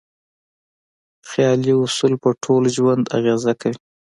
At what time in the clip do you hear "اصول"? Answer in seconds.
1.83-2.13